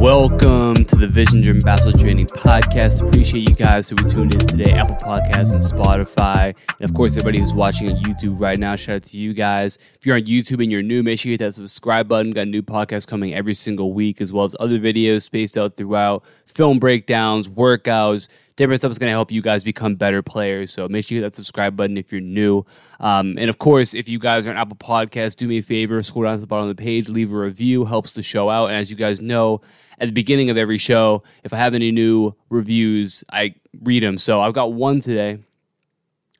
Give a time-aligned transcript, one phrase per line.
[0.00, 3.06] Welcome to the Vision Driven Basketball Training Podcast.
[3.06, 6.54] Appreciate you guys who are tuned in today, Apple Podcasts and Spotify.
[6.80, 9.76] And of course, everybody who's watching on YouTube right now, shout out to you guys.
[9.96, 12.32] If you're on YouTube and you're new, make sure you hit that subscribe button.
[12.32, 16.24] Got new podcasts coming every single week, as well as other videos spaced out throughout,
[16.46, 18.28] film breakdowns, workouts,
[18.60, 20.70] different stuff is going to help you guys become better players.
[20.70, 22.66] So make sure you hit that subscribe button if you're new.
[23.00, 26.02] Um, and of course, if you guys are on Apple Podcasts, do me a favor,
[26.02, 28.66] scroll down to the bottom of the page, leave a review, helps the show out.
[28.66, 29.62] And as you guys know,
[29.98, 34.18] at the beginning of every show, if I have any new reviews, I read them.
[34.18, 35.38] So I've got one today.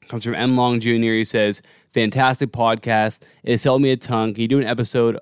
[0.09, 0.91] Comes from M Long Jr.
[0.91, 1.63] He says,
[1.95, 3.23] "Fantastic podcast.
[3.45, 4.35] It's helped me a ton.
[4.35, 5.19] Can you do an episode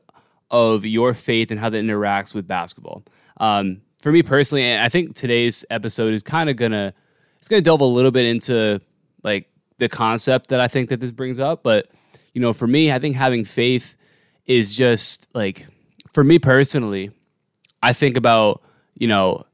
[0.50, 3.04] of your faith and how that interacts with basketball?"
[3.36, 6.94] Um, for me personally, I think today's episode is kind of gonna
[7.38, 8.80] it's gonna delve a little bit into
[9.22, 9.48] like
[9.78, 11.62] the concept that I think that this brings up.
[11.62, 11.88] But
[12.32, 13.96] you know, for me, I think having faith
[14.46, 15.66] is just like
[16.12, 17.10] for me personally,
[17.82, 18.62] I think about
[18.94, 19.44] you know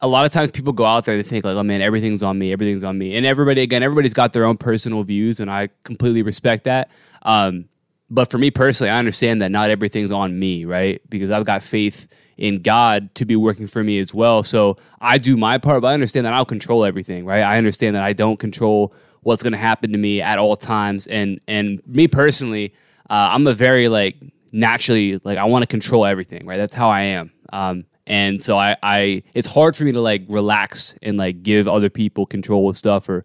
[0.00, 2.22] a lot of times people go out there and they think like, oh man, everything's
[2.22, 5.50] on me, everything's on me, and everybody again, everybody's got their own personal views, and
[5.50, 6.90] I completely respect that.
[7.22, 7.68] Um,
[8.10, 11.02] but for me personally, I understand that not everything's on me, right?
[11.10, 12.08] Because I've got faith
[12.38, 14.42] in God to be working for me as well.
[14.42, 17.42] So I do my part, but I understand that I'll control everything, right?
[17.42, 21.06] I understand that I don't control what's going to happen to me at all times.
[21.08, 22.72] And and me personally,
[23.10, 24.16] uh, I'm a very like
[24.52, 26.56] naturally like I want to control everything, right?
[26.56, 27.32] That's how I am.
[27.52, 31.66] Um, and so I, I it's hard for me to like relax and like give
[31.66, 33.24] other people control of stuff or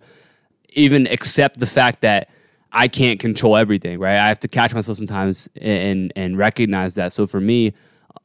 [0.73, 2.29] even accept the fact that
[2.71, 4.17] I can't control everything, right?
[4.17, 7.13] I have to catch myself sometimes and and recognize that.
[7.13, 7.73] So for me,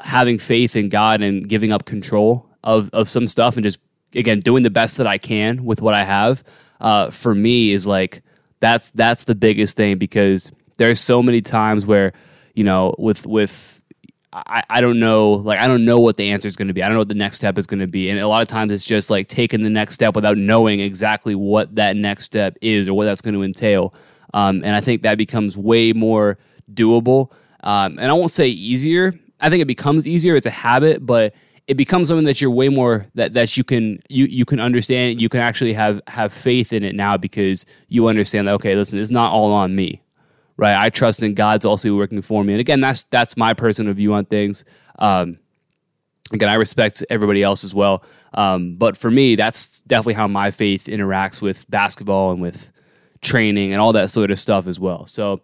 [0.01, 3.79] having faith in God and giving up control of of some stuff and just
[4.15, 6.45] again doing the best that I can with what I have
[6.81, 8.23] uh, for me is like
[8.61, 12.13] that's that's the biggest thing because there's so many times where
[12.55, 13.83] you know with with
[14.33, 16.83] I, I don't know like I don't know what the answer is going to be.
[16.83, 18.11] I don't know what the next step is going to be.
[18.11, 21.35] And a lot of times it's just like taking the next step without knowing exactly
[21.35, 23.95] what that next step is or what that's going to entail.
[24.35, 26.39] Um, and I think that becomes way more
[26.73, 27.33] doable.
[27.63, 30.37] Um, and I won't say easier I think it becomes easier.
[30.37, 31.35] It's a habit, but
[31.67, 35.21] it becomes something that you're way more that, that you can you you can understand.
[35.21, 38.99] You can actually have have faith in it now because you understand that okay, listen,
[38.99, 40.03] it's not all on me,
[40.57, 40.77] right?
[40.77, 42.55] I trust in God's also working for me.
[42.55, 44.65] And again, that's that's my personal view on things.
[44.99, 45.39] Um,
[46.33, 48.03] again, I respect everybody else as well.
[48.35, 52.71] Um, but for me, that's definitely how my faith interacts with basketball and with
[53.21, 55.07] training and all that sort of stuff as well.
[55.07, 55.41] So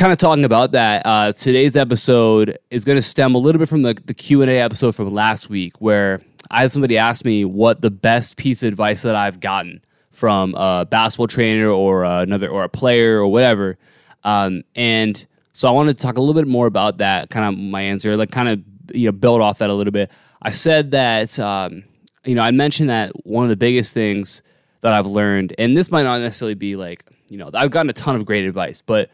[0.00, 3.68] kind of talking about that, uh, today's episode is going to stem a little bit
[3.68, 7.82] from the, the Q&A episode from last week where I had somebody ask me what
[7.82, 12.64] the best piece of advice that I've gotten from a basketball trainer or another or
[12.64, 13.76] a player or whatever.
[14.24, 15.22] Um, and
[15.52, 18.16] so I wanted to talk a little bit more about that, kind of my answer,
[18.16, 20.10] like kind of you know build off that a little bit.
[20.40, 21.84] I said that um,
[22.24, 24.40] you know I mentioned that one of the biggest things
[24.80, 27.92] that I've learned, and this might not necessarily be like you know I've gotten a
[27.92, 29.10] ton of great advice, but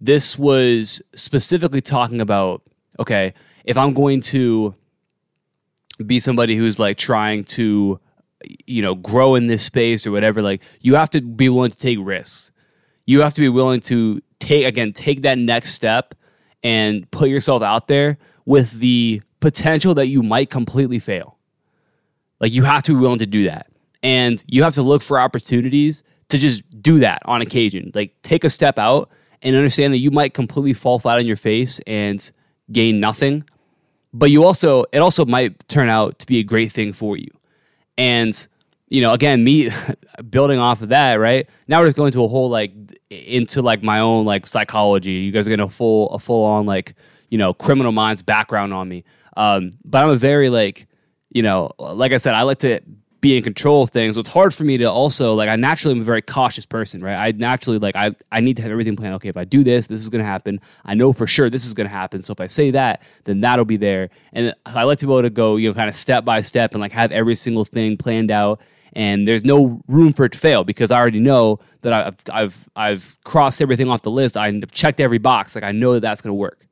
[0.00, 2.62] this was specifically talking about
[2.98, 3.34] okay,
[3.64, 4.74] if I'm going to
[6.04, 8.00] be somebody who's like trying to
[8.66, 11.78] you know grow in this space or whatever like you have to be willing to
[11.78, 12.52] take risks.
[13.06, 16.14] You have to be willing to take again take that next step
[16.62, 21.38] and put yourself out there with the potential that you might completely fail.
[22.40, 23.66] Like you have to be willing to do that.
[24.02, 27.90] And you have to look for opportunities to just do that on occasion.
[27.94, 29.10] Like take a step out
[29.42, 32.30] and understand that you might completely fall flat on your face and
[32.70, 33.44] gain nothing.
[34.12, 37.28] But you also, it also might turn out to be a great thing for you.
[37.96, 38.46] And,
[38.88, 39.70] you know, again, me
[40.30, 41.48] building off of that, right?
[41.68, 42.72] Now we're just going to a whole like
[43.10, 45.12] into like my own like psychology.
[45.12, 46.94] You guys are getting a full, a full on like,
[47.28, 49.04] you know, criminal minds background on me.
[49.36, 50.88] Um, but I'm a very like,
[51.30, 52.80] you know, like I said, I like to
[53.20, 54.14] be in control of things.
[54.14, 57.00] So it's hard for me to also like I naturally am a very cautious person,
[57.00, 57.16] right?
[57.16, 59.14] I naturally like I I need to have everything planned.
[59.16, 60.60] Okay, if I do this, this is gonna happen.
[60.84, 62.22] I know for sure this is gonna happen.
[62.22, 64.10] So if I say that, then that'll be there.
[64.32, 66.72] And I like to be able to go, you know, kind of step by step
[66.72, 68.60] and like have every single thing planned out.
[68.92, 72.68] And there's no room for it to fail because I already know that I've I've
[72.74, 74.36] I've crossed everything off the list.
[74.36, 75.54] I've checked every box.
[75.54, 76.66] Like I know that that's gonna work.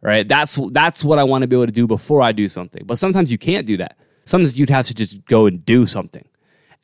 [0.00, 0.26] Right?
[0.26, 2.82] That's that's what I want to be able to do before I do something.
[2.84, 6.26] But sometimes you can't do that sometimes you'd have to just go and do something.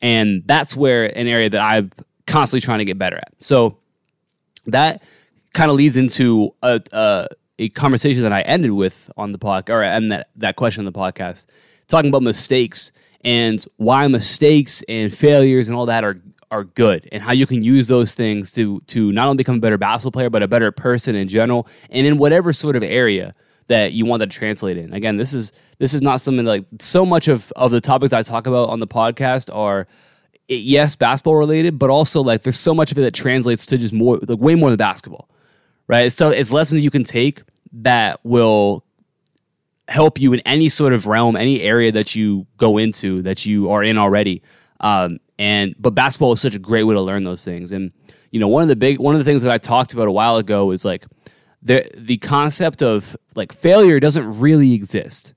[0.01, 1.91] And that's where an area that I'm
[2.27, 3.33] constantly trying to get better at.
[3.41, 3.79] So
[4.67, 5.03] that
[5.55, 9.71] kind of leads into a, a, a, conversation that I ended with on the podcast,
[9.71, 11.47] or and that, that question on the podcast,
[11.89, 12.93] talking about mistakes
[13.25, 16.21] and why mistakes and failures and all that are
[16.51, 19.61] are good and how you can use those things to to not only become a
[19.61, 23.35] better basketball player but a better person in general and in whatever sort of area
[23.69, 24.93] that you want that to translate in.
[24.93, 28.23] Again, this is this is not something like so much of of the topics I
[28.23, 29.87] talk about on the podcast are
[30.49, 33.95] yes basketball related, but also like there's so much of it that translates to just
[33.95, 35.29] more like way more than basketball,
[35.87, 36.13] right?
[36.13, 37.43] So it's lessons you can take
[37.73, 38.85] that will
[39.89, 43.71] help you in any sort of realm, any area that you go into that you
[43.71, 44.43] are in already.
[44.81, 47.73] Um, and but basketball is such a great way to learn those things.
[47.73, 47.93] And
[48.31, 50.13] you know, one of the big one of the things that I talked about a
[50.13, 51.05] while ago is like
[51.63, 55.35] the the concept of like failure doesn't really exist.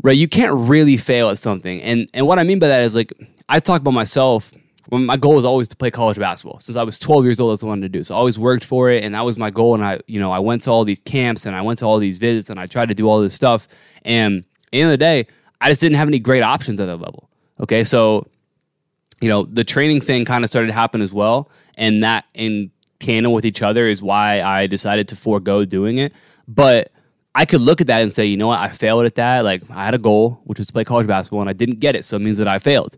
[0.00, 0.16] Right?
[0.16, 1.80] You can't really fail at something.
[1.82, 3.12] And and what I mean by that is like
[3.48, 4.52] I talk about myself
[4.88, 7.52] when my goal was always to play college basketball since I was 12 years old.
[7.52, 8.04] That's what I wanted to do.
[8.04, 9.74] So I always worked for it, and that was my goal.
[9.74, 11.98] And I, you know, I went to all these camps and I went to all
[11.98, 13.68] these visits and I tried to do all this stuff.
[14.02, 15.26] And the end of the day,
[15.60, 17.28] I just didn't have any great options at that level.
[17.60, 18.26] Okay, so
[19.20, 22.70] you know the training thing kind of started to happen as well, and that in
[23.00, 26.12] canon with each other is why I decided to forego doing it.
[26.46, 26.92] But
[27.34, 29.44] I could look at that and say, you know what, I failed at that.
[29.44, 31.94] Like I had a goal, which was to play college basketball, and I didn't get
[31.94, 32.96] it, so it means that I failed.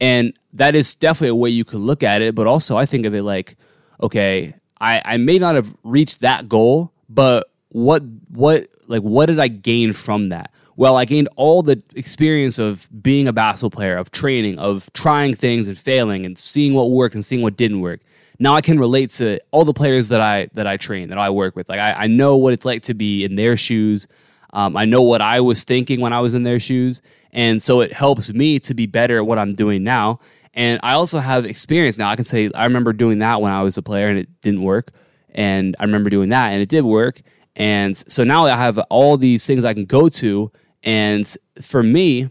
[0.00, 2.34] And that is definitely a way you could look at it.
[2.34, 3.56] But also, I think of it like,
[4.00, 9.38] okay, I, I may not have reached that goal, but what what like what did
[9.38, 10.50] I gain from that?
[10.76, 15.34] Well, I gained all the experience of being a basketball player, of training, of trying
[15.34, 18.00] things and failing, and seeing what worked and seeing what didn't work.
[18.38, 21.30] Now I can relate to all the players that I that I train, that I
[21.30, 21.68] work with.
[21.68, 24.06] Like I, I know what it's like to be in their shoes.
[24.52, 27.02] Um, I know what I was thinking when I was in their shoes,
[27.32, 30.20] and so it helps me to be better at what I'm doing now.
[30.54, 32.10] And I also have experience now.
[32.10, 34.62] I can say, I remember doing that when I was a player and it didn't
[34.62, 34.90] work.
[35.30, 37.22] And I remember doing that and it did work.
[37.54, 40.50] And so now I have all these things I can go to.
[40.82, 42.30] And for me,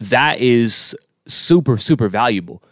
[0.00, 0.96] that is
[1.26, 2.62] super, super valuable.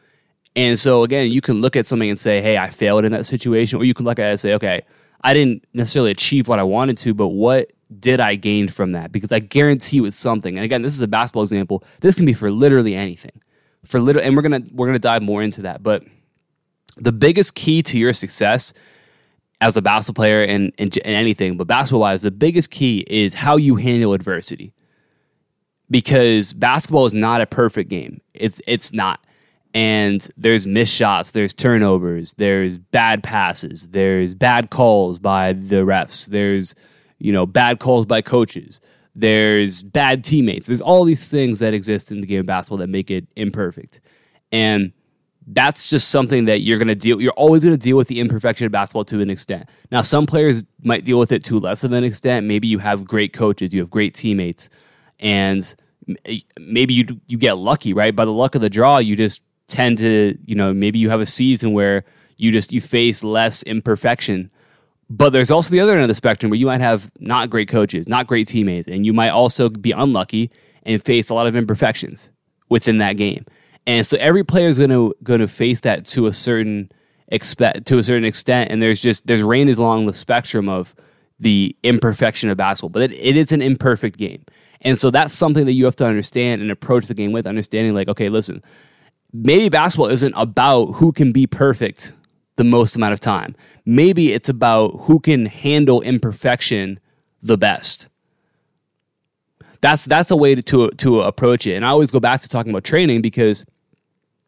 [0.57, 3.27] And so again, you can look at something and say, hey, I failed in that
[3.27, 3.79] situation.
[3.79, 4.83] Or you can look at it and say, okay,
[5.23, 9.13] I didn't necessarily achieve what I wanted to, but what did I gain from that?
[9.13, 10.57] Because I guarantee you it's something.
[10.57, 11.85] And again, this is a basketball example.
[12.01, 13.43] This can be for literally anything.
[13.85, 15.83] For little, and we're gonna we're gonna dive more into that.
[15.83, 16.03] But
[16.97, 18.73] the biggest key to your success
[19.61, 23.35] as a basketball player and, and, and anything, but basketball wise, the biggest key is
[23.35, 24.73] how you handle adversity.
[25.89, 28.21] Because basketball is not a perfect game.
[28.35, 29.25] It's it's not
[29.75, 36.27] and there's missed shots, there's turnovers, there's bad passes, there's bad calls by the refs,
[36.27, 36.75] there's
[37.19, 38.81] you know, bad calls by coaches.
[39.15, 40.67] There's bad teammates.
[40.67, 44.01] There's all these things that exist in the game of basketball that make it imperfect.
[44.53, 44.93] And
[45.47, 48.19] that's just something that you're going to deal you're always going to deal with the
[48.21, 49.69] imperfection of basketball to an extent.
[49.91, 52.47] Now, some players might deal with it to less of an extent.
[52.47, 54.69] Maybe you have great coaches, you have great teammates,
[55.21, 55.75] and
[56.59, 58.15] maybe you you get lucky, right?
[58.15, 61.21] By the luck of the draw, you just tend to, you know, maybe you have
[61.21, 62.05] a season where
[62.37, 64.51] you just you face less imperfection
[65.09, 67.69] but there's also the other end of the spectrum where you might have not great
[67.69, 70.51] coaches, not great teammates, and you might also be unlucky
[70.85, 72.31] and face a lot of imperfections
[72.69, 73.45] within that game.
[73.87, 76.91] And so every player is going to going to face that to a certain
[77.29, 78.73] expect to a certain extent.
[78.73, 80.95] And there's just there's ranges along the spectrum of
[81.39, 84.45] the imperfection of basketball, but it, it is an imperfect game.
[84.81, 87.95] And so that's something that you have to understand and approach the game with, understanding
[87.95, 88.63] like, okay, listen,
[89.45, 92.13] maybe basketball isn't about who can be perfect
[92.57, 93.55] the most amount of time.
[93.85, 96.99] Maybe it's about who can handle imperfection
[97.43, 98.09] the best.
[99.81, 101.75] That's that's a way to, to to approach it.
[101.75, 103.65] And I always go back to talking about training because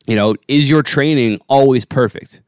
[0.07, 2.41] you know, is your training always perfect?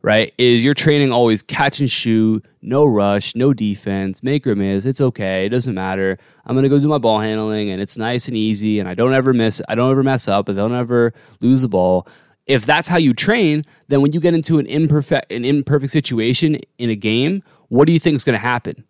[0.00, 0.32] Right?
[0.38, 5.00] Is your training always catch and shoot, no rush, no defense, make or miss, it's
[5.00, 6.18] okay, it doesn't matter.
[6.46, 9.12] I'm gonna go do my ball handling and it's nice and easy and I don't
[9.12, 12.06] ever miss I don't ever mess up, I don't ever lose the ball
[12.48, 16.58] if that's how you train, then when you get into an imperfect an imperfect situation
[16.78, 18.84] in a game, what do you think is going to happen?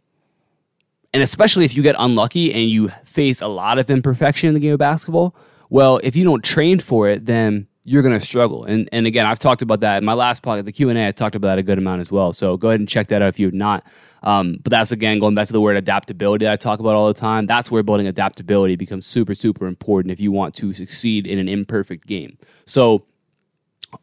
[1.12, 4.60] And especially if you get unlucky and you face a lot of imperfection in the
[4.60, 5.34] game of basketball,
[5.68, 8.64] well, if you don't train for it, then you're going to struggle.
[8.64, 11.08] And and again, I've talked about that in my last podcast, the Q and A.
[11.08, 12.32] I talked about that a good amount as well.
[12.32, 13.87] So go ahead and check that out if you've not.
[14.23, 17.06] Um, but that's again going back to the word adaptability that I talk about all
[17.06, 17.47] the time.
[17.47, 21.49] That's where building adaptability becomes super super important if you want to succeed in an
[21.49, 22.37] imperfect game.
[22.66, 23.04] So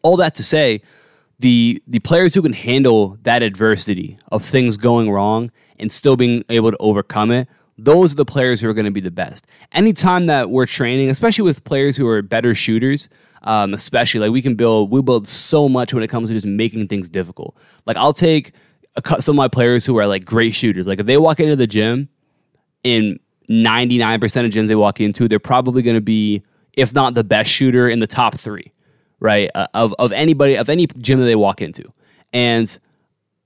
[0.02, 0.82] all that to say,
[1.40, 6.44] the the players who can handle that adversity of things going wrong and still being
[6.50, 9.46] able to overcome it, those are the players who are going to be the best.
[9.72, 13.10] Anytime that we're training, especially with players who are better shooters,
[13.44, 16.46] um, especially like we can build, we build so much when it comes to just
[16.46, 17.56] making things difficult.
[17.86, 18.54] Like I'll take
[18.96, 20.88] a, some of my players who are like great shooters.
[20.88, 22.10] Like if they walk into the gym,
[22.84, 26.94] in ninety nine percent of gyms they walk into, they're probably going to be, if
[26.94, 28.72] not the best shooter, in the top three
[29.20, 29.50] right?
[29.56, 31.92] Uh, of of anybody of any gym that they walk into,
[32.34, 32.80] and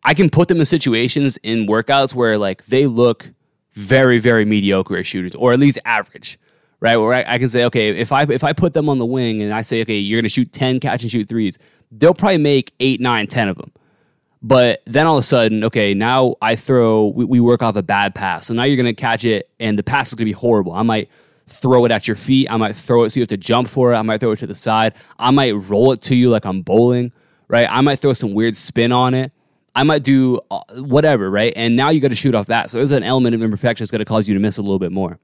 [0.03, 3.31] I can put them in situations in workouts where like they look
[3.79, 6.37] very, very mediocre shooters, or at least average,
[6.79, 6.97] right?
[6.97, 9.41] Where I, I, can say, okay, if I if I put them on the wing
[9.41, 11.57] and I say, okay, you're to shoot ten catch and shoot threes,
[11.91, 13.71] they'll probably make eight, nine, ten of them.
[14.41, 17.83] But then all of a sudden, okay, now I throw, we, we work off a
[17.83, 18.45] bad pass.
[18.45, 20.71] So now you're going to catch it, and the pass is going to be horrible.
[20.73, 21.09] I might
[21.47, 22.49] throw it at your feet.
[22.49, 23.97] I might throw it so you have to jump for it.
[23.97, 24.93] I might throw it to the side.
[25.17, 27.11] I might roll it to you like I'm bowling,
[27.47, 27.67] right?
[27.69, 29.31] I might throw some weird spin on it.
[29.75, 31.53] I might do uh, whatever, right?
[31.55, 32.69] And now you got to shoot off that.
[32.69, 34.79] So there's an element of imperfection that's going to cause you to miss a little
[34.79, 35.19] bit more.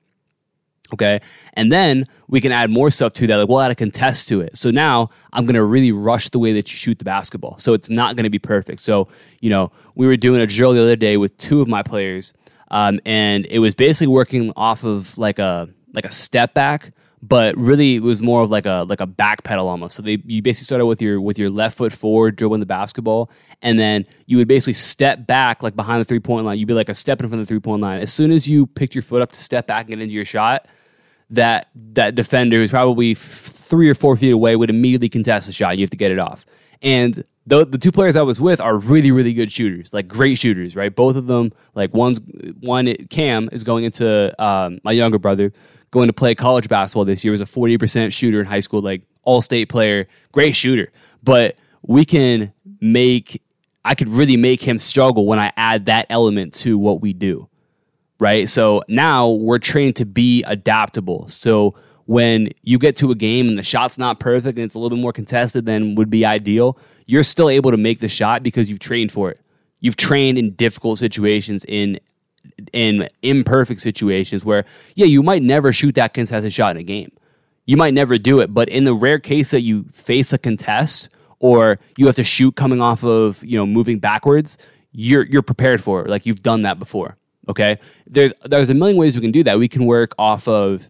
[0.93, 1.19] Okay.
[1.53, 3.37] And then we can add more stuff to that.
[3.37, 4.55] Like we'll add a contest to it.
[4.55, 7.57] So now I'm going to really rush the way that you shoot the basketball.
[7.57, 8.81] So it's not going to be perfect.
[8.81, 9.07] So,
[9.41, 12.33] you know, we were doing a drill the other day with two of my players.
[12.69, 16.91] Um, and it was basically working off of like a, like a step back,
[17.27, 19.95] but really it was more of like a like a back pedal almost.
[19.95, 23.31] So they you basically started with your with your left foot forward dribbling the basketball,
[23.61, 26.59] and then you would basically step back like behind the three point line.
[26.59, 28.01] You'd be like a step in front of the three point line.
[28.01, 30.25] As soon as you picked your foot up to step back and get into your
[30.25, 30.67] shot,
[31.31, 35.53] that that defender who's probably f- three or four feet away would immediately contest the
[35.53, 35.77] shot.
[35.77, 36.45] You have to get it off.
[36.81, 40.37] And the, the two players I was with are really, really good shooters, like great
[40.37, 40.93] shooters, right?
[40.93, 42.19] Both of them, like one's
[42.59, 45.53] one Cam is going into um, my younger brother
[45.95, 47.31] going to play college basketball this year.
[47.31, 50.91] Was a forty percent shooter in high school, like all state player, great shooter.
[51.23, 53.41] But we can make
[53.83, 57.49] I could really make him struggle when I add that element to what we do.
[58.19, 58.47] Right?
[58.47, 61.27] So now we're trained to be adaptable.
[61.29, 61.75] So
[62.05, 64.95] when you get to a game and the shot's not perfect and it's a little
[64.95, 68.69] bit more contested than would be ideal, you're still able to make the shot because
[68.69, 69.39] you've trained for it.
[69.79, 71.99] You've trained in difficult situations in
[72.73, 77.11] in imperfect situations where, yeah, you might never shoot that contested shot in a game.
[77.65, 81.09] You might never do it, but in the rare case that you face a contest
[81.39, 84.57] or you have to shoot coming off of, you know, moving backwards,
[84.91, 86.09] you're you're prepared for it.
[86.09, 87.17] Like you've done that before.
[87.49, 87.79] Okay?
[88.07, 89.59] There's there's a million ways we can do that.
[89.59, 90.87] We can work off of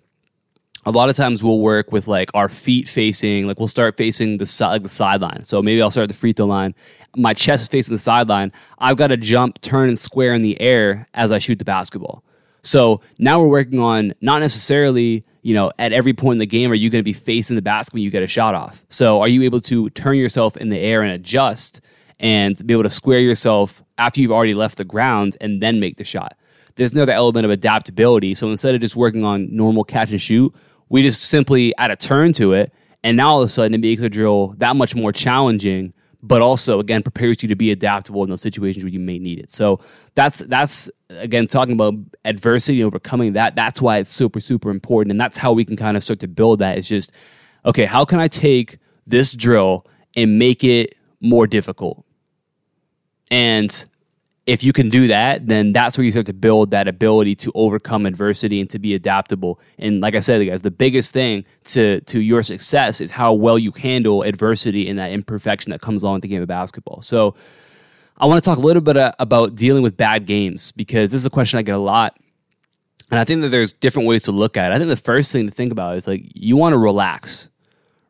[0.85, 4.37] a lot of times we'll work with like our feet facing, like we'll start facing
[4.37, 5.43] the side, like the sideline.
[5.45, 6.75] So maybe I'll start at the free throw line.
[7.15, 8.51] My chest is facing the sideline.
[8.77, 12.23] I've got to jump, turn, and square in the air as I shoot the basketball.
[12.61, 16.71] So now we're working on not necessarily, you know, at every point in the game
[16.71, 18.83] are you going to be facing the basket when you get a shot off.
[18.89, 21.81] So are you able to turn yourself in the air and adjust
[22.19, 25.97] and be able to square yourself after you've already left the ground and then make
[25.97, 26.37] the shot?
[26.75, 28.33] There's another element of adaptability.
[28.35, 30.53] So instead of just working on normal catch and shoot,
[30.89, 32.73] we just simply add a turn to it,
[33.03, 36.41] and now all of a sudden it makes a drill that much more challenging, but
[36.41, 39.51] also again prepares you to be adaptable in those situations where you may need it.
[39.51, 39.79] So
[40.15, 43.55] that's that's again talking about adversity and overcoming that.
[43.55, 46.27] That's why it's super super important, and that's how we can kind of start to
[46.27, 46.77] build that.
[46.77, 47.11] Is just
[47.65, 48.77] okay, how can I take
[49.07, 52.05] this drill and make it more difficult?
[53.31, 53.85] And
[54.45, 57.51] if you can do that, then that's where you start to build that ability to
[57.55, 59.59] overcome adversity and to be adaptable.
[59.79, 63.57] And like I said, guys, the biggest thing to to your success is how well
[63.57, 67.01] you handle adversity and that imperfection that comes along with the game of basketball.
[67.01, 67.35] So,
[68.17, 71.21] I want to talk a little bit uh, about dealing with bad games because this
[71.21, 72.17] is a question I get a lot.
[73.11, 74.75] And I think that there's different ways to look at it.
[74.75, 77.49] I think the first thing to think about is like you want to relax,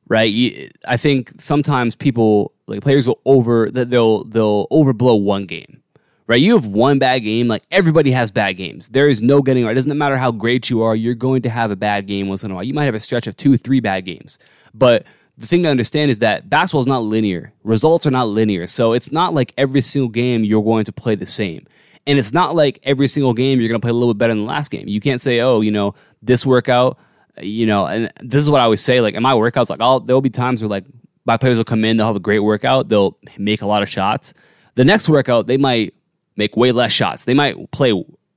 [0.08, 0.32] right?
[0.32, 5.82] You, I think sometimes people like players will over that they'll they'll overblow one game
[6.28, 6.42] right?
[6.42, 7.48] You have one bad game.
[7.48, 8.90] Like everybody has bad games.
[8.90, 9.72] There is no getting right.
[9.72, 10.96] It doesn't matter how great you are.
[10.96, 12.64] You're going to have a bad game once in a while.
[12.64, 14.40] You might have a stretch of two, three bad games.
[14.74, 15.06] But
[15.38, 17.54] the thing to understand is that basketball is not linear.
[17.64, 18.68] Results are not linear.
[18.68, 21.68] So it's not like every single game you're going to play the same.
[22.08, 24.32] And it's not like every single game you're going to play a little bit better
[24.32, 24.88] than the last game.
[24.88, 27.00] You can't say, oh, you know, this workout,
[27.42, 29.02] you know, and this is what I always say.
[29.02, 30.86] Like in my workouts, like I'll, there'll be times where like
[31.26, 33.90] my players will come in, they'll have a great workout, they'll make a lot of
[33.90, 34.34] shots.
[34.76, 35.96] The next workout, they might
[36.36, 37.26] make way less shots.
[37.26, 37.94] They might play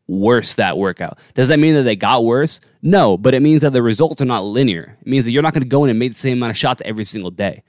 [0.06, 1.18] worse that workout.
[1.34, 2.60] Does that mean that they got worse?
[2.82, 4.96] No, but it means that the results are not linear.
[5.00, 6.56] It means that you're not going to go in and make the same amount of
[6.56, 7.62] shots every single day.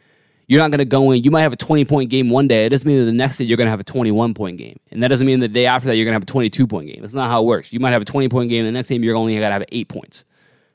[0.48, 2.65] You're not going to go in, you might have a 20 point game one day.
[2.65, 4.79] It doesn't mean that the next day you're going to have a 21 point game.
[4.89, 6.88] And that doesn't mean the day after that you're going to have a 22 point
[6.88, 7.01] game.
[7.01, 7.71] That's not how it works.
[7.71, 9.63] You might have a 20 point game, the next game you're only going to have
[9.71, 10.25] eight points.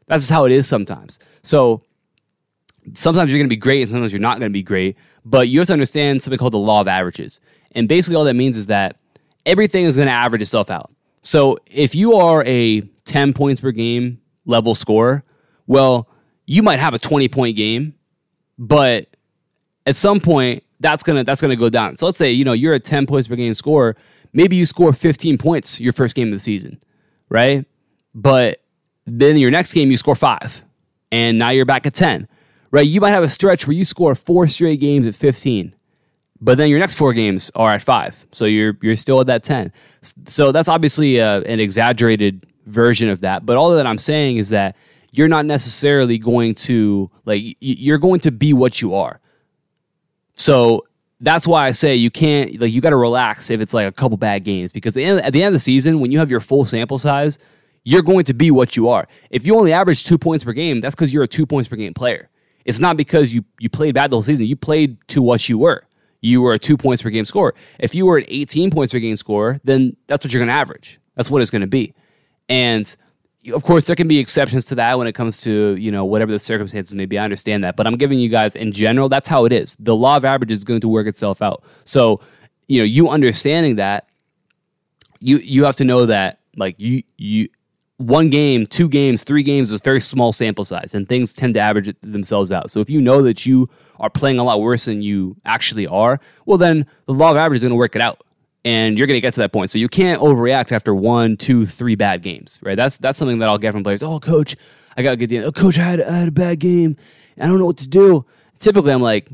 [0.07, 1.19] That's just how it is sometimes.
[1.43, 1.83] So
[2.95, 4.97] sometimes you're going to be great and sometimes you're not going to be great.
[5.25, 7.41] But you have to understand something called the law of averages.
[7.73, 8.99] And basically, all that means is that
[9.47, 10.91] everything is going to average itself out.
[11.23, 15.25] So if you are a 10 points per game level scorer,
[15.67, 16.09] well,
[16.47, 17.95] you might have a 20 point game,
[18.59, 19.09] but
[19.87, 21.97] at some point that's going to that's going to go down.
[21.97, 23.97] So let's say, you know, you're a 10 points per game scorer,
[24.33, 26.81] maybe you score 15 points your first game of the season,
[27.29, 27.65] right?
[28.15, 28.63] But
[29.07, 30.65] then your next game you score 5
[31.11, 32.29] and now you're back at 10.
[32.71, 32.87] Right?
[32.87, 35.77] You might have a stretch where you score four straight games at 15
[36.45, 39.43] but then your next four games are at five, so you're you're still at that
[39.43, 39.73] ten.
[40.27, 43.47] So that's obviously uh, an exaggerated version of that.
[43.47, 44.77] But all that I'm saying is that
[45.11, 49.21] you're not necessarily going to like you're going to be what you are.
[50.35, 50.87] So
[51.19, 53.93] that's why I say you can't like you got to relax if it's like a
[53.93, 56.67] couple bad games because at the end of the season when you have your full
[56.67, 57.39] sample size,
[57.85, 59.09] you're going to be what you are.
[59.31, 61.77] If you only average two points per game, that's because you're a two points per
[61.77, 62.29] game player.
[62.67, 64.47] It's not because you you played bad the whole season.
[64.47, 65.83] You played to what you were.
[66.25, 67.55] You were a two points per game scorer.
[67.79, 70.55] If you were an 18 points per game scorer, then that's what you're going to
[70.55, 70.99] average.
[71.17, 71.93] That's what it's going to be.
[72.49, 72.97] And
[73.53, 76.33] of course, there can be exceptions to that when it comes to you know whatever
[76.33, 77.19] the circumstances may be.
[77.19, 79.11] I understand that, but I'm giving you guys in general.
[79.11, 79.77] That's how it is.
[79.79, 81.63] The law of averages is going to work itself out.
[81.85, 82.21] So
[82.69, 84.09] you know, you understanding that,
[85.21, 87.51] you you have to know that like you you
[87.99, 91.55] one game, two games, three games is a very small sample size, and things tend
[91.55, 92.71] to average themselves out.
[92.71, 93.69] So if you know that you
[94.01, 97.63] are playing a lot worse than you actually are, well, then the law of averages
[97.63, 98.21] is going to work it out,
[98.65, 99.71] and you're going to get to that point.
[99.71, 102.77] So you can't overreact after one, two, three bad games, right?
[102.77, 104.03] That's that's something that I'll get from players.
[104.03, 104.57] Oh, coach,
[104.97, 105.45] I got to get the.
[105.45, 106.97] Oh, coach, I had, I had a bad game.
[107.39, 108.27] I don't know what to do.
[108.59, 109.31] Typically, I'm like,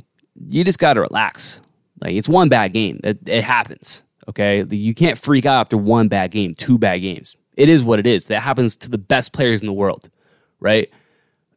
[0.49, 1.63] you just got to relax.
[2.03, 3.01] Like it's one bad game.
[3.05, 4.05] It, it happens.
[4.29, 7.99] Okay, you can't freak out after one bad game, two bad games it is what
[7.99, 8.29] it is.
[8.29, 10.09] That happens to the best players in the world,
[10.61, 10.91] right?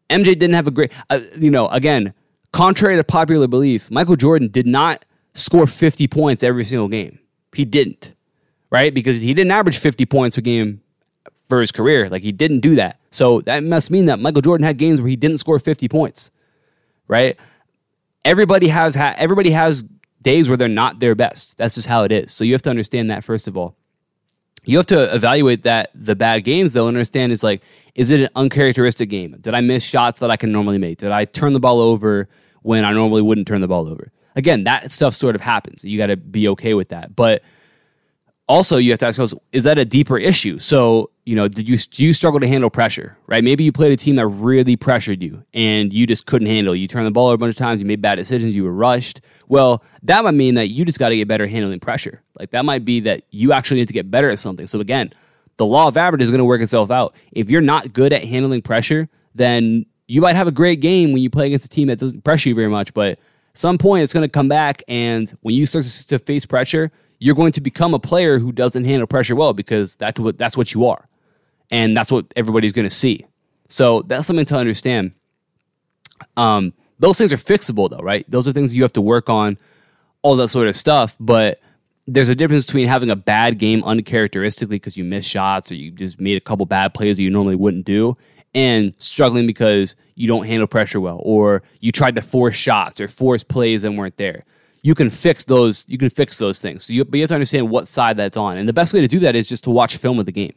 [0.09, 2.13] MJ didn't have a great, uh, you know, again,
[2.51, 7.19] contrary to popular belief, Michael Jordan did not score 50 points every single game.
[7.55, 8.13] He didn't,
[8.69, 8.93] right?
[8.93, 10.81] Because he didn't average 50 points a game
[11.47, 12.09] for his career.
[12.09, 12.99] Like he didn't do that.
[13.09, 16.31] So that must mean that Michael Jordan had games where he didn't score 50 points,
[17.07, 17.39] right?
[18.25, 19.85] Everybody has ha- everybody has
[20.21, 21.55] days where they're not their best.
[21.55, 22.33] That's just how it is.
[22.33, 23.77] So you have to understand that first of all
[24.65, 27.63] you have to evaluate that the bad games though and understand is like
[27.95, 29.35] is it an uncharacteristic game?
[29.39, 30.99] Did i miss shots that i can normally make?
[30.99, 32.27] Did i turn the ball over
[32.61, 34.11] when i normally wouldn't turn the ball over?
[34.35, 35.83] Again that stuff sort of happens.
[35.83, 37.15] You got to be okay with that.
[37.15, 37.43] But
[38.47, 41.67] also you have to ask yourself is that a deeper issue so you know did
[41.67, 44.75] you do you struggle to handle pressure right maybe you played a team that really
[44.75, 47.57] pressured you and you just couldn't handle you turned the ball over a bunch of
[47.57, 50.99] times you made bad decisions you were rushed well, that might mean that you just
[50.99, 52.21] got to get better handling pressure.
[52.39, 54.67] Like that might be that you actually need to get better at something.
[54.67, 55.11] So again,
[55.57, 57.13] the law of average is going to work itself out.
[57.31, 61.21] If you're not good at handling pressure, then you might have a great game when
[61.21, 63.19] you play against a team that doesn't pressure you very much, but at
[63.53, 66.91] some point it's going to come back and when you start to face pressure,
[67.23, 70.57] you're going to become a player who doesn't handle pressure well because that's what that's
[70.57, 71.07] what you are.
[71.71, 73.25] And that's what everybody's going to see.
[73.69, 75.13] So that's something to understand.
[76.35, 78.29] Um, those things are fixable though, right?
[78.29, 79.57] Those are things you have to work on,
[80.21, 81.15] all that sort of stuff.
[81.17, 81.61] But
[82.07, 85.91] there's a difference between having a bad game uncharacteristically because you missed shots or you
[85.91, 88.17] just made a couple bad plays that you normally wouldn't do,
[88.53, 93.07] and struggling because you don't handle pressure well or you tried to force shots or
[93.07, 94.43] force plays that weren't there.
[94.83, 95.85] You can fix those.
[95.87, 96.85] You can fix those things.
[96.85, 99.01] So you, but you have to understand what side that's on, and the best way
[99.01, 100.53] to do that is just to watch film of the game.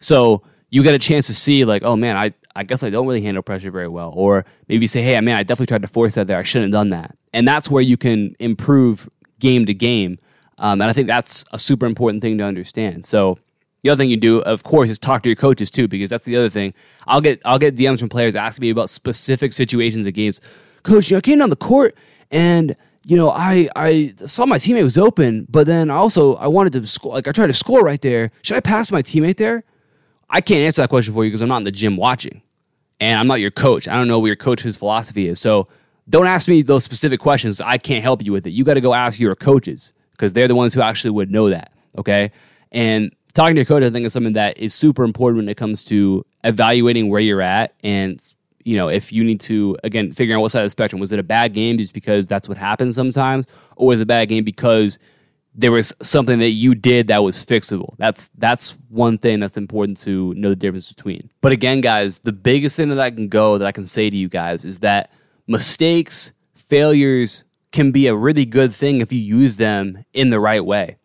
[0.00, 3.06] So you get a chance to see like, oh man, I I guess I don't
[3.06, 4.12] really handle pressure very well.
[4.14, 6.38] Or maybe say, hey, man, I definitely tried to force that there.
[6.38, 7.16] I shouldn't have done that.
[7.32, 10.18] And that's where you can improve game to game.
[10.58, 13.06] Um, and I think that's a super important thing to understand.
[13.06, 13.38] So
[13.82, 16.24] the other thing you do, of course, is talk to your coaches too, because that's
[16.24, 16.74] the other thing.
[17.06, 20.40] I'll get I'll get DMs from players asking me about specific situations of games.
[20.82, 21.96] Coach, you know, I came down the court
[22.30, 26.72] and you know, I I saw my teammate was open, but then also I wanted
[26.74, 27.14] to score.
[27.14, 28.30] Like I tried to score right there.
[28.42, 29.64] Should I pass my teammate there?
[30.28, 32.42] I can't answer that question for you because I'm not in the gym watching,
[33.00, 33.88] and I'm not your coach.
[33.88, 35.40] I don't know what your coach's philosophy is.
[35.40, 35.68] So
[36.08, 37.60] don't ask me those specific questions.
[37.60, 38.50] I can't help you with it.
[38.50, 41.48] You got to go ask your coaches because they're the ones who actually would know
[41.50, 41.72] that.
[41.96, 42.32] Okay,
[42.70, 45.56] and talking to your coach, I think is something that is super important when it
[45.56, 48.20] comes to evaluating where you're at and
[48.64, 51.12] you know if you need to again figuring out what side of the spectrum was
[51.12, 53.46] it a bad game just because that's what happens sometimes
[53.76, 54.98] or was it a bad game because
[55.54, 57.94] there was something that you did that was fixable.
[57.98, 61.30] That's that's one thing that's important to know the difference between.
[61.40, 64.16] But again, guys, the biggest thing that I can go that I can say to
[64.16, 65.10] you guys is that
[65.46, 70.64] mistakes, failures can be a really good thing if you use them in the right
[70.64, 70.96] way.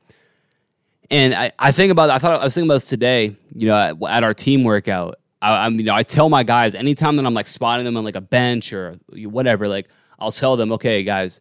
[1.11, 3.77] And I, I think about I thought I was thinking about this today, you know,
[3.77, 5.15] at, at our team workout.
[5.45, 8.03] I, am you know, I tell my guys anytime that I'm like spotting them on
[8.03, 9.87] like a bench or whatever, like
[10.19, 11.39] I'll tell them, okay, guys,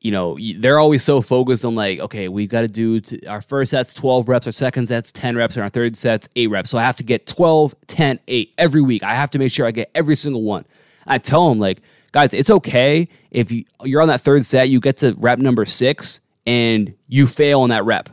[0.00, 3.40] you know, they're always so focused on like, okay, we've got to do t- our
[3.40, 6.70] first set's 12 reps, our second set's 10 reps, and our third set's 8 reps.
[6.70, 9.02] So I have to get 12, 10, 8 every week.
[9.02, 10.66] I have to make sure I get every single one.
[11.06, 11.80] I tell them, like,
[12.12, 15.64] guys, it's okay if you, you're on that third set, you get to rep number
[15.64, 18.08] six and you fail on that rep,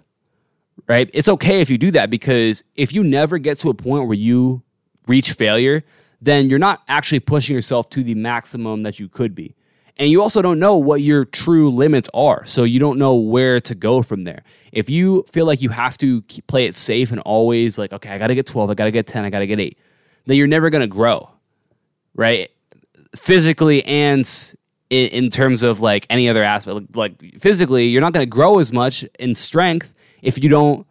[0.87, 1.09] right?
[1.13, 4.17] It's okay if you do that because if you never get to a point where
[4.17, 4.63] you
[5.07, 5.81] reach failure,
[6.21, 9.55] then you're not actually pushing yourself to the maximum that you could be.
[9.97, 12.45] And you also don't know what your true limits are.
[12.45, 14.43] So you don't know where to go from there.
[14.73, 18.17] If you feel like you have to play it safe and always like, okay, I
[18.17, 19.77] got to get 12, I got to get 10, I got to get 8,
[20.25, 21.31] then you're never going to grow,
[22.13, 22.51] right?
[23.15, 24.29] Physically and
[24.89, 26.93] in, in, terms of like any other aspect.
[26.93, 30.85] Like physically, you're not going to grow as much in strength if you don't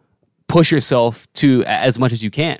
[0.47, 2.57] push yourself to as much as you can.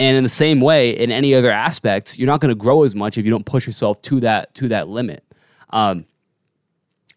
[0.00, 2.94] And in the same way, in any other aspects, you're not going to grow as
[2.94, 5.22] much if you don't push yourself to that to that limit.
[5.68, 6.06] Um,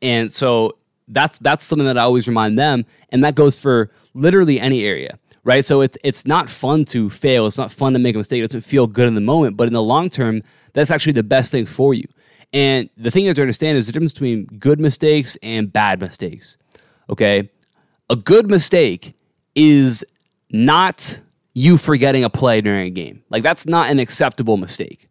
[0.02, 4.60] and so that's that's something that I always remind them, and that goes for literally
[4.60, 5.64] any area, right?
[5.64, 7.48] So it's it's not fun to fail.
[7.48, 8.44] It's not fun to make a mistake.
[8.44, 10.44] It doesn't feel good in the moment, but in the long term,
[10.74, 12.08] that's actually the best thing for you.
[12.52, 16.02] And the thing you have to understand is the difference between good mistakes and bad
[16.02, 16.58] mistakes.
[17.10, 17.50] Okay,
[18.10, 19.14] a good mistake
[19.56, 20.04] is
[20.50, 21.22] not
[21.54, 23.24] you forgetting a play during a game.
[23.30, 25.10] Like that's not an acceptable mistake.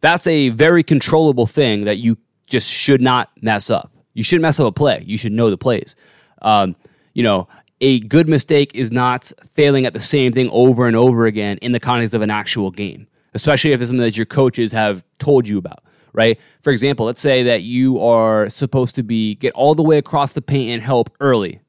[0.00, 3.92] That's a very controllable thing that you just should not mess up.
[4.14, 5.04] You shouldn't mess up a play.
[5.06, 5.94] You should know the plays.
[6.42, 6.76] Um,
[7.14, 7.48] you know,
[7.80, 11.72] a good mistake is not failing at the same thing over and over again in
[11.72, 15.48] the context of an actual game, especially if it's something that your coaches have told
[15.48, 16.38] you about, right?
[16.62, 20.32] For example, let's say that you are supposed to be get all the way across
[20.32, 21.60] the paint and help early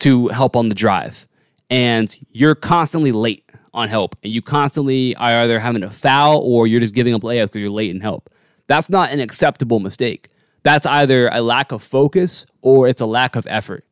[0.00, 1.26] to help on the drive,
[1.70, 6.66] and you're constantly late on help, and you constantly are either having a foul or
[6.66, 8.30] you're just giving up layups because you're late in help.
[8.66, 10.28] That's not an acceptable mistake.
[10.62, 13.84] That's either a lack of focus or it's a lack of effort.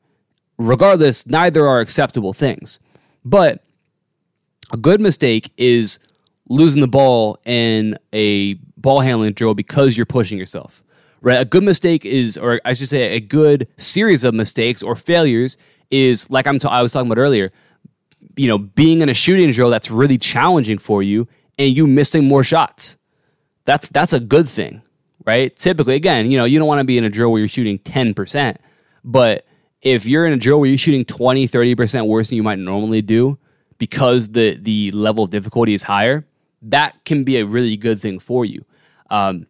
[0.59, 2.79] Regardless, neither are acceptable things.
[3.25, 3.64] But
[4.73, 5.99] a good mistake is
[6.49, 10.85] losing the ball in a ball handling drill because you're pushing yourself.
[11.23, 11.40] Right?
[11.40, 15.57] A good mistake is, or I should say, a good series of mistakes or failures
[15.90, 17.51] is like I'm t- I was talking about earlier.
[18.37, 22.25] You know, being in a shooting drill that's really challenging for you, and you missing
[22.25, 22.97] more shots.
[23.64, 24.83] That's that's a good thing
[25.27, 25.55] right?
[25.55, 27.79] Typically, again, you know, you don't want to be in a drill where you're shooting
[27.79, 28.57] 10%,
[29.05, 29.47] but
[29.83, 33.03] if you're in a drill where you're shooting 20, 30% worse than you might normally
[33.03, 33.38] do
[33.79, 36.27] because the, the level of difficulty is higher,
[36.62, 38.64] that can be a really good thing for you.
[39.09, 39.47] Um,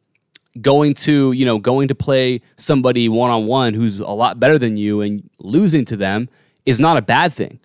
[0.60, 4.58] going to, you know, going to play somebody one on one who's a lot better
[4.58, 6.28] than you and losing to them
[6.66, 7.60] is not a bad thing,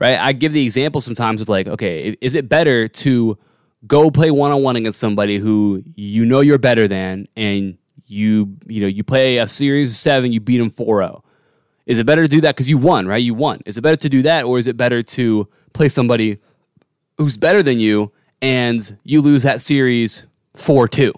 [0.00, 0.18] right?
[0.18, 3.38] I give the example sometimes of like, okay, is it better to
[3.86, 8.56] go play one on one against somebody who you know you're better than, and you
[8.66, 11.22] you know you play a series of seven, you beat them 4-0.
[11.86, 13.22] Is it better to do that because you won, right?
[13.22, 13.60] You won.
[13.66, 16.38] Is it better to do that, or is it better to play somebody
[17.18, 21.12] who's better than you and you lose that series four two?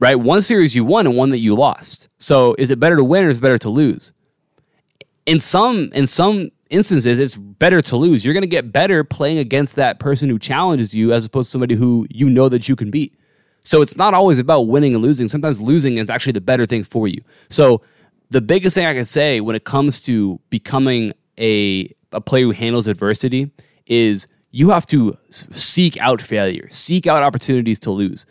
[0.00, 2.08] Right, one series you won and one that you lost.
[2.18, 4.12] So is it better to win or is it better to lose?
[5.24, 8.24] In some in some instances, it's better to lose.
[8.24, 11.50] You're going to get better playing against that person who challenges you as opposed to
[11.52, 13.18] somebody who you know that you can beat.
[13.62, 15.28] So it's not always about winning and losing.
[15.28, 17.22] Sometimes losing is actually the better thing for you.
[17.48, 17.80] So
[18.30, 22.50] the biggest thing I can say when it comes to becoming a, a player who
[22.50, 23.50] handles adversity
[23.86, 28.26] is you have to seek out failure, seek out opportunities to lose.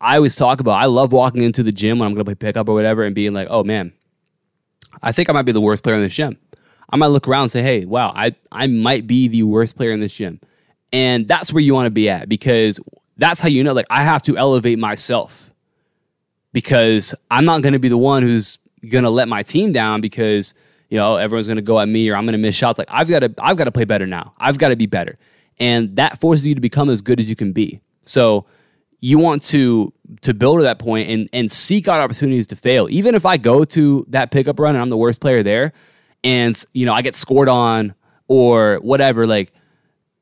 [0.00, 2.34] I always talk about I love walking into the gym when I'm going to play
[2.34, 3.92] pickup or whatever and being like, oh man,
[5.02, 6.38] I think I might be the worst player in this gym.
[6.90, 9.90] I might look around and say, hey, wow, I, I might be the worst player
[9.90, 10.40] in this gym.
[10.92, 12.80] And that's where you want to be at because
[13.16, 15.52] that's how you know, like, I have to elevate myself
[16.52, 20.00] because I'm not going to be the one who's going to let my team down
[20.00, 20.54] because,
[20.88, 22.78] you know, everyone's going to go at me or I'm going to miss shots.
[22.78, 24.32] Like, I've got to, I've got to play better now.
[24.38, 25.16] I've got to be better.
[25.58, 27.80] And that forces you to become as good as you can be.
[28.04, 28.46] So,
[29.00, 32.88] you want to to build to that point and and seek out opportunities to fail.
[32.90, 35.72] Even if I go to that pickup run and I'm the worst player there,
[36.24, 37.94] and you know I get scored on
[38.26, 39.52] or whatever, like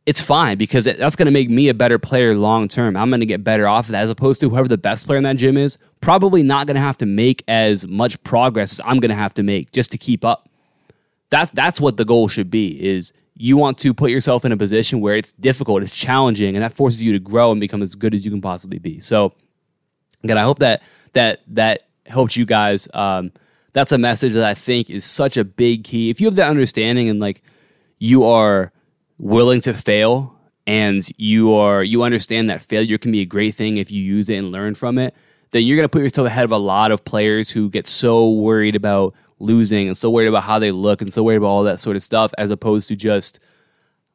[0.06, 2.96] it's fine because that's going to make me a better player long term.
[2.96, 5.18] I'm going to get better off of that as opposed to whoever the best player
[5.18, 5.78] in that gym is.
[6.00, 9.34] Probably not going to have to make as much progress as I'm going to have
[9.34, 10.48] to make just to keep up.
[11.30, 12.80] That's that's what the goal should be.
[12.80, 16.62] Is you want to put yourself in a position where it's difficult, it's challenging, and
[16.62, 19.00] that forces you to grow and become as good as you can possibly be.
[19.00, 19.34] So,
[20.22, 20.82] again, I hope that
[21.14, 22.88] that that helped you guys.
[22.94, 23.32] Um,
[23.76, 26.08] that's a message that I think is such a big key.
[26.08, 27.42] If you have that understanding and like
[27.98, 28.72] you are
[29.18, 30.34] willing to fail
[30.66, 34.30] and you are you understand that failure can be a great thing if you use
[34.30, 35.14] it and learn from it,
[35.50, 38.30] then you're going to put yourself ahead of a lot of players who get so
[38.30, 41.64] worried about losing and so worried about how they look and so worried about all
[41.64, 43.40] that sort of stuff as opposed to just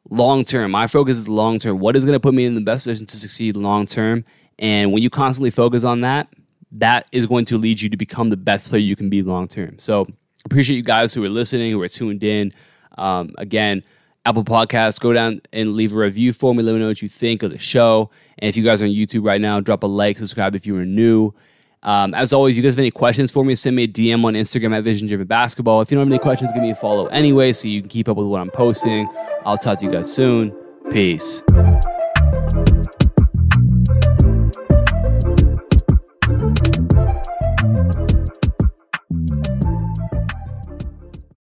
[0.09, 0.71] long term.
[0.71, 1.77] My focus is long term.
[1.77, 4.25] What is going to put me in the best position to succeed long term?
[4.57, 6.29] And when you constantly focus on that,
[6.73, 9.47] that is going to lead you to become the best player you can be long
[9.47, 9.77] term.
[9.79, 10.07] So
[10.45, 12.53] appreciate you guys who are listening, who are tuned in.
[12.97, 13.83] Um, again,
[14.25, 16.63] Apple Podcasts, go down and leave a review for me.
[16.63, 18.09] Let me know what you think of the show.
[18.37, 20.77] And if you guys are on YouTube right now, drop a like, subscribe if you
[20.77, 21.33] are new.
[21.83, 24.33] Um, as always, you guys have any questions for me, send me a DM on
[24.33, 25.81] Instagram at Vision Driven Basketball.
[25.81, 28.07] If you don't have any questions, give me a follow anyway so you can keep
[28.07, 29.09] up with what I'm posting.
[29.45, 30.51] I'll talk to you guys soon.
[30.91, 31.41] Peace.